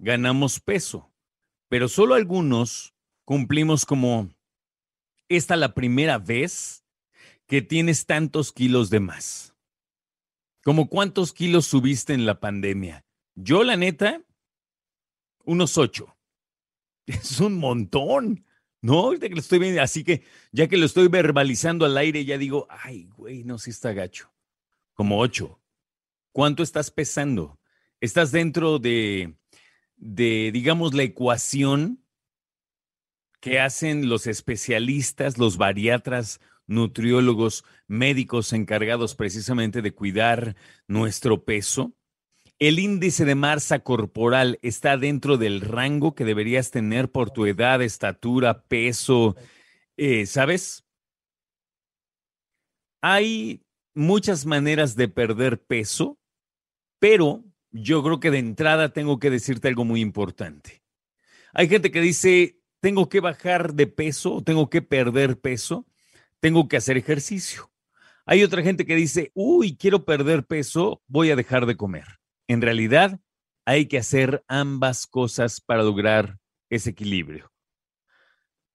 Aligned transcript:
ganamos 0.00 0.58
peso, 0.58 1.12
pero 1.68 1.88
solo 1.88 2.14
algunos 2.14 2.94
cumplimos 3.24 3.84
como 3.84 4.30
esta 5.28 5.56
la 5.56 5.74
primera 5.74 6.18
vez 6.18 6.84
que 7.46 7.62
tienes 7.62 8.06
tantos 8.06 8.52
kilos 8.52 8.90
de 8.90 9.00
más. 9.00 9.54
¿Como 10.64 10.88
cuántos 10.88 11.32
kilos 11.32 11.66
subiste 11.66 12.12
en 12.12 12.26
la 12.26 12.40
pandemia? 12.40 13.04
Yo, 13.34 13.62
la 13.62 13.76
neta, 13.76 14.22
unos 15.44 15.78
ocho. 15.78 16.16
Es 17.06 17.40
un 17.40 17.58
montón. 17.58 18.44
No, 18.82 19.12
que 19.18 19.28
lo 19.28 19.38
estoy 19.38 19.58
viendo, 19.58 19.80
así 19.80 20.04
que 20.04 20.22
ya 20.52 20.68
que 20.68 20.76
lo 20.76 20.86
estoy 20.86 21.08
verbalizando 21.08 21.84
al 21.86 21.96
aire, 21.96 22.24
ya 22.24 22.36
digo, 22.36 22.66
ay, 22.68 23.08
güey, 23.16 23.44
no, 23.44 23.58
si 23.58 23.70
está 23.70 23.92
gacho. 23.92 24.32
Como 24.94 25.18
ocho. 25.18 25.60
¿Cuánto 26.32 26.62
estás 26.62 26.90
pesando? 26.90 27.58
¿Estás 28.00 28.32
dentro 28.32 28.78
de, 28.78 29.34
de, 29.96 30.50
digamos, 30.52 30.94
la 30.94 31.02
ecuación 31.02 32.02
que 33.40 33.60
hacen 33.60 34.08
los 34.08 34.26
especialistas, 34.26 35.38
los 35.38 35.56
bariatras, 35.56 36.40
nutriólogos, 36.66 37.64
médicos 37.86 38.52
encargados 38.52 39.14
precisamente 39.14 39.82
de 39.82 39.92
cuidar 39.92 40.56
nuestro 40.88 41.44
peso? 41.44 41.96
el 42.58 42.78
índice 42.78 43.24
de 43.24 43.34
masa 43.34 43.80
corporal 43.80 44.58
está 44.62 44.96
dentro 44.96 45.36
del 45.36 45.60
rango 45.60 46.14
que 46.14 46.24
deberías 46.24 46.70
tener 46.70 47.10
por 47.10 47.30
tu 47.30 47.46
edad, 47.46 47.82
estatura, 47.82 48.62
peso, 48.62 49.36
eh, 49.96 50.26
¿sabes? 50.26 50.84
Hay 53.02 53.62
muchas 53.94 54.46
maneras 54.46 54.96
de 54.96 55.08
perder 55.08 55.62
peso, 55.62 56.18
pero 56.98 57.44
yo 57.82 58.02
creo 58.02 58.20
que 58.20 58.30
de 58.30 58.38
entrada 58.38 58.92
tengo 58.92 59.18
que 59.18 59.30
decirte 59.30 59.68
algo 59.68 59.84
muy 59.84 60.00
importante. 60.00 60.82
Hay 61.52 61.68
gente 61.68 61.90
que 61.90 62.00
dice, 62.00 62.58
tengo 62.80 63.08
que 63.08 63.20
bajar 63.20 63.74
de 63.74 63.86
peso, 63.86 64.42
tengo 64.42 64.68
que 64.68 64.82
perder 64.82 65.40
peso, 65.40 65.86
tengo 66.40 66.68
que 66.68 66.76
hacer 66.76 66.96
ejercicio. 66.96 67.70
Hay 68.26 68.42
otra 68.42 68.62
gente 68.62 68.86
que 68.86 68.96
dice, 68.96 69.30
uy, 69.34 69.76
quiero 69.76 70.04
perder 70.04 70.46
peso, 70.46 71.02
voy 71.06 71.30
a 71.30 71.36
dejar 71.36 71.66
de 71.66 71.76
comer. 71.76 72.18
En 72.48 72.60
realidad, 72.60 73.20
hay 73.64 73.86
que 73.86 73.98
hacer 73.98 74.44
ambas 74.48 75.06
cosas 75.06 75.60
para 75.60 75.82
lograr 75.82 76.38
ese 76.70 76.90
equilibrio. 76.90 77.50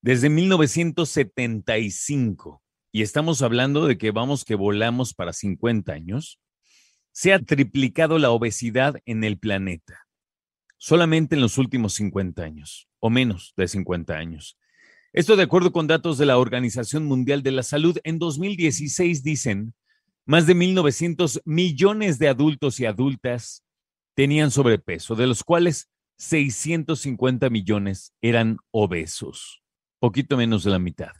Desde 0.01 0.29
1975, 0.29 2.63
y 2.91 3.03
estamos 3.03 3.41
hablando 3.41 3.85
de 3.85 3.97
que 3.97 4.11
vamos 4.11 4.43
que 4.43 4.55
volamos 4.55 5.13
para 5.13 5.31
50 5.31 5.93
años, 5.93 6.40
se 7.11 7.33
ha 7.33 7.39
triplicado 7.39 8.19
la 8.19 8.31
obesidad 8.31 8.95
en 9.05 9.23
el 9.23 9.37
planeta, 9.37 10.07
solamente 10.77 11.35
en 11.35 11.41
los 11.41 11.57
últimos 11.57 11.93
50 11.93 12.43
años, 12.43 12.87
o 12.99 13.09
menos 13.09 13.53
de 13.57 13.67
50 13.67 14.13
años. 14.13 14.57
Esto 15.13 15.35
de 15.35 15.43
acuerdo 15.43 15.71
con 15.71 15.87
datos 15.87 16.17
de 16.17 16.25
la 16.25 16.37
Organización 16.37 17.05
Mundial 17.05 17.43
de 17.43 17.51
la 17.51 17.63
Salud, 17.63 17.97
en 18.03 18.17
2016 18.17 19.23
dicen 19.23 19.73
más 20.25 20.47
de 20.47 20.55
1.900 20.55 21.41
millones 21.45 22.19
de 22.19 22.29
adultos 22.29 22.79
y 22.79 22.85
adultas 22.85 23.65
tenían 24.13 24.51
sobrepeso, 24.51 25.15
de 25.15 25.27
los 25.27 25.43
cuales 25.43 25.89
650 26.17 27.49
millones 27.49 28.13
eran 28.21 28.57
obesos, 28.69 29.63
poquito 29.99 30.37
menos 30.37 30.63
de 30.63 30.71
la 30.71 30.79
mitad. 30.79 31.11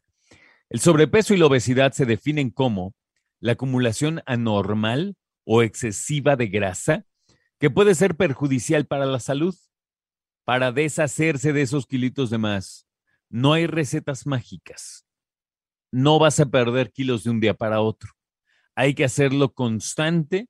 El 0.70 0.80
sobrepeso 0.80 1.34
y 1.34 1.38
la 1.38 1.48
obesidad 1.48 1.92
se 1.92 2.06
definen 2.06 2.52
como 2.52 2.94
la 3.40 3.54
acumulación 3.54 4.22
anormal 4.26 5.18
o 5.52 5.62
excesiva 5.64 6.36
de 6.36 6.48
grasa 6.48 7.06
que 7.60 7.70
puede 7.70 7.96
ser 7.96 8.16
perjudicial 8.16 8.86
para 8.86 9.06
la 9.06 9.20
salud. 9.20 9.56
Para 10.46 10.72
deshacerse 10.72 11.54
de 11.54 11.62
esos 11.62 11.86
kilitos 11.86 12.30
de 12.30 12.38
más, 12.38 12.88
no 13.30 13.54
hay 13.54 13.68
recetas 13.68 14.26
mágicas. 14.26 15.06
No 15.92 16.18
vas 16.20 16.40
a 16.40 16.48
perder 16.48 16.92
kilos 16.92 17.24
de 17.24 17.30
un 17.30 17.40
día 17.40 17.54
para 17.54 17.82
otro 17.82 18.12
hay 18.76 18.94
que 18.96 19.04
hacerlo 19.04 19.54
constante, 19.54 20.48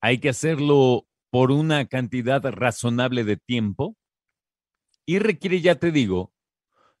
hay 0.00 0.18
que 0.18 0.28
hacerlo 0.28 1.06
por 1.30 1.50
una 1.50 1.86
cantidad 1.86 2.42
razonable 2.42 3.24
de 3.24 3.36
tiempo 3.36 3.96
y 5.06 5.18
requiere, 5.18 5.60
ya 5.60 5.74
te 5.76 5.90
digo, 5.90 6.32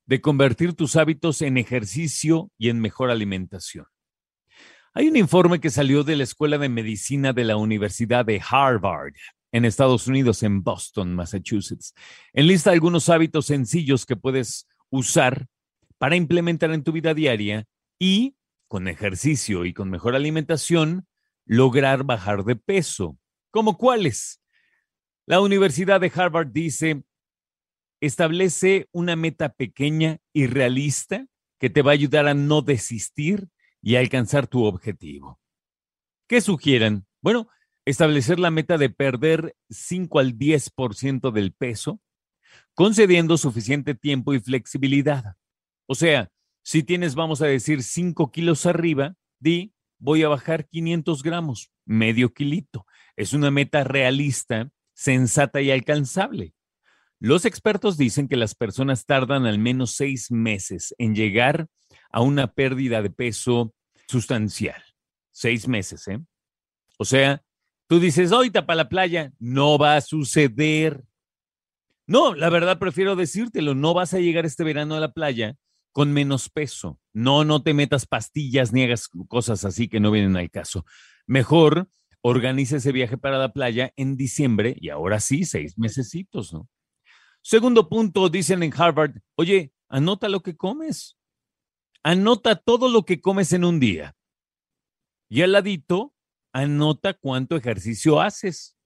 de 0.06 0.20
convertir 0.20 0.74
tus 0.74 0.96
hábitos 0.96 1.42
en 1.42 1.56
ejercicio 1.56 2.50
y 2.58 2.68
en 2.68 2.80
mejor 2.80 3.10
alimentación. 3.10 3.86
Hay 4.96 5.08
un 5.08 5.16
informe 5.16 5.58
que 5.58 5.70
salió 5.70 6.04
de 6.04 6.14
la 6.14 6.22
Escuela 6.22 6.56
de 6.56 6.68
Medicina 6.68 7.32
de 7.32 7.42
la 7.42 7.56
Universidad 7.56 8.24
de 8.24 8.40
Harvard 8.48 9.14
en 9.50 9.64
Estados 9.64 10.06
Unidos, 10.06 10.44
en 10.44 10.62
Boston, 10.62 11.16
Massachusetts. 11.16 11.94
Enlista 12.32 12.70
algunos 12.70 13.08
hábitos 13.08 13.46
sencillos 13.46 14.06
que 14.06 14.14
puedes 14.14 14.68
usar 14.90 15.48
para 15.98 16.14
implementar 16.14 16.70
en 16.70 16.84
tu 16.84 16.92
vida 16.92 17.12
diaria 17.12 17.64
y 17.98 18.36
con 18.68 18.86
ejercicio 18.86 19.64
y 19.64 19.74
con 19.74 19.90
mejor 19.90 20.14
alimentación, 20.14 21.08
lograr 21.44 22.04
bajar 22.04 22.44
de 22.44 22.54
peso. 22.54 23.18
¿Como 23.50 23.76
cuáles? 23.76 24.40
La 25.26 25.40
Universidad 25.40 26.00
de 26.00 26.12
Harvard 26.14 26.52
dice, 26.52 27.02
establece 28.00 28.88
una 28.92 29.16
meta 29.16 29.54
pequeña 29.54 30.18
y 30.32 30.46
realista 30.46 31.26
que 31.58 31.68
te 31.68 31.82
va 31.82 31.90
a 31.90 31.94
ayudar 31.94 32.28
a 32.28 32.34
no 32.34 32.62
desistir 32.62 33.48
y 33.84 33.96
alcanzar 33.96 34.46
tu 34.46 34.64
objetivo. 34.64 35.38
¿Qué 36.26 36.40
sugieran? 36.40 37.06
Bueno, 37.20 37.48
establecer 37.84 38.40
la 38.40 38.50
meta 38.50 38.78
de 38.78 38.88
perder 38.88 39.54
5 39.68 40.18
al 40.18 40.38
10% 40.38 41.30
del 41.30 41.52
peso, 41.52 42.00
concediendo 42.72 43.36
suficiente 43.36 43.94
tiempo 43.94 44.32
y 44.32 44.40
flexibilidad. 44.40 45.36
O 45.86 45.94
sea, 45.94 46.30
si 46.62 46.82
tienes, 46.82 47.14
vamos 47.14 47.42
a 47.42 47.46
decir, 47.46 47.82
5 47.82 48.30
kilos 48.32 48.64
arriba, 48.64 49.16
di, 49.38 49.74
voy 49.98 50.22
a 50.22 50.28
bajar 50.28 50.66
500 50.66 51.22
gramos, 51.22 51.70
medio 51.84 52.32
kilito. 52.32 52.86
Es 53.16 53.34
una 53.34 53.50
meta 53.50 53.84
realista, 53.84 54.70
sensata 54.94 55.60
y 55.60 55.70
alcanzable. 55.70 56.54
Los 57.20 57.44
expertos 57.44 57.98
dicen 57.98 58.28
que 58.28 58.36
las 58.36 58.54
personas 58.54 59.04
tardan 59.04 59.44
al 59.44 59.58
menos 59.58 59.92
seis 59.92 60.30
meses 60.30 60.94
en 60.96 61.14
llegar 61.14 61.68
a 62.14 62.20
una 62.20 62.46
pérdida 62.46 63.02
de 63.02 63.10
peso 63.10 63.74
sustancial. 64.06 64.80
Seis 65.32 65.66
meses, 65.66 66.06
¿eh? 66.06 66.20
O 66.96 67.04
sea, 67.04 67.42
tú 67.88 67.98
dices, 67.98 68.30
ahorita 68.30 68.66
para 68.66 68.76
la 68.76 68.88
playa, 68.88 69.32
no 69.40 69.78
va 69.78 69.96
a 69.96 70.00
suceder. 70.00 71.02
No, 72.06 72.36
la 72.36 72.50
verdad 72.50 72.78
prefiero 72.78 73.16
decírtelo, 73.16 73.74
no 73.74 73.94
vas 73.94 74.14
a 74.14 74.20
llegar 74.20 74.46
este 74.46 74.62
verano 74.62 74.94
a 74.94 75.00
la 75.00 75.10
playa 75.10 75.56
con 75.90 76.12
menos 76.12 76.48
peso. 76.50 77.00
No, 77.12 77.44
no 77.44 77.64
te 77.64 77.74
metas 77.74 78.06
pastillas 78.06 78.72
ni 78.72 78.84
hagas 78.84 79.08
cosas 79.26 79.64
así 79.64 79.88
que 79.88 79.98
no 79.98 80.12
vienen 80.12 80.36
al 80.36 80.52
caso. 80.52 80.86
Mejor 81.26 81.88
organiza 82.20 82.76
ese 82.76 82.92
viaje 82.92 83.18
para 83.18 83.38
la 83.38 83.52
playa 83.52 83.92
en 83.96 84.16
diciembre 84.16 84.76
y 84.80 84.90
ahora 84.90 85.18
sí, 85.18 85.44
seis 85.44 85.76
mesecitos, 85.78 86.52
¿no? 86.52 86.68
Segundo 87.42 87.88
punto, 87.88 88.28
dicen 88.28 88.62
en 88.62 88.72
Harvard, 88.72 89.16
oye, 89.34 89.72
anota 89.88 90.28
lo 90.28 90.44
que 90.44 90.56
comes. 90.56 91.16
Anota 92.04 92.54
todo 92.54 92.88
lo 92.88 93.04
que 93.04 93.20
comes 93.20 93.52
en 93.52 93.64
un 93.64 93.80
día. 93.80 94.14
Y 95.28 95.42
al 95.42 95.50
ladito, 95.50 96.14
anota 96.52 97.14
cuánto 97.14 97.56
ejercicio 97.56 98.20
haces. 98.20 98.76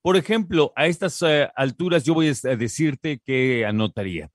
Por 0.00 0.16
ejemplo, 0.16 0.72
a 0.74 0.86
estas 0.86 1.20
eh, 1.20 1.50
alturas 1.54 2.04
yo 2.04 2.14
voy 2.14 2.28
a 2.28 2.56
decirte 2.56 3.20
que 3.22 3.66
anotaría 3.66 4.30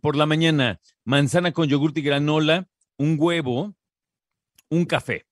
por 0.00 0.16
la 0.16 0.26
mañana, 0.26 0.78
manzana 1.04 1.52
con 1.52 1.66
yogurt 1.68 1.96
y 1.96 2.02
granola, 2.02 2.68
un 2.98 3.16
huevo, 3.18 3.74
un 4.68 4.84
café. 4.84 5.26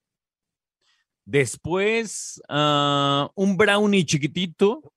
Después, 1.26 2.40
ah, 2.48 3.31
un 3.34 3.56
brownie 3.56 4.06
chiquitito. 4.06 4.92